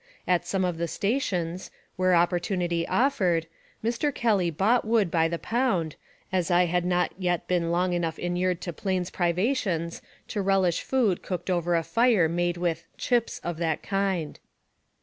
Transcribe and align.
At 0.27 0.47
some 0.47 0.65
of 0.65 0.79
the 0.79 0.87
stations, 0.87 1.69
where 1.95 2.15
opportunity 2.15 2.87
offered, 2.87 3.45
Mr. 3.83 4.11
Kelly 4.11 4.49
bought 4.49 4.83
wood 4.83 5.11
by 5.11 5.27
the 5.27 5.37
pound, 5.37 5.95
as 6.31 6.49
I 6.49 6.65
had 6.65 6.85
not 6.85 7.11
yet 7.19 7.47
been 7.47 7.69
long 7.69 7.93
enough 7.93 8.17
inured 8.17 8.61
to 8.61 8.73
plains 8.73 9.11
priva 9.11 9.53
tions 9.55 10.01
to 10.29 10.41
relish 10.41 10.81
food 10.81 11.21
cooked 11.21 11.51
over 11.51 11.75
a 11.75 11.83
fire 11.83 12.27
made 12.27 12.57
with" 12.57 12.87
chips" 12.97 13.37
of 13.43 13.57
that 13.57 13.83
kind. 13.83 14.39